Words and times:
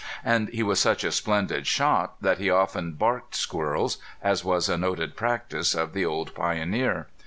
And 0.25 0.49
he 0.49 0.63
was 0.63 0.79
such 0.79 1.03
a 1.03 1.11
splendid 1.11 1.67
shot 1.67 2.15
that 2.21 2.39
he 2.39 2.47
had 2.47 2.55
often 2.55 2.93
"barked" 2.93 3.35
squirrels, 3.35 3.99
as 4.19 4.43
was 4.43 4.67
a 4.67 4.75
noted 4.75 5.15
practice 5.15 5.75
of 5.75 5.93
the 5.93 6.07
old 6.07 6.33
pioneer. 6.33 7.05